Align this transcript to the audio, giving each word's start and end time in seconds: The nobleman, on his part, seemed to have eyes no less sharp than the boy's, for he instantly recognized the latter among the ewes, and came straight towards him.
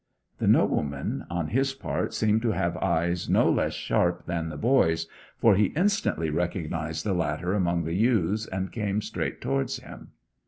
The 0.39 0.47
nobleman, 0.47 1.25
on 1.29 1.49
his 1.49 1.75
part, 1.75 2.11
seemed 2.11 2.41
to 2.41 2.53
have 2.53 2.75
eyes 2.77 3.29
no 3.29 3.51
less 3.51 3.73
sharp 3.73 4.25
than 4.25 4.49
the 4.49 4.57
boy's, 4.57 5.05
for 5.37 5.53
he 5.55 5.65
instantly 5.77 6.31
recognized 6.31 7.05
the 7.05 7.13
latter 7.13 7.53
among 7.53 7.83
the 7.83 7.93
ewes, 7.93 8.47
and 8.47 8.71
came 8.71 9.03
straight 9.03 9.41
towards 9.41 9.77
him. 9.77 10.13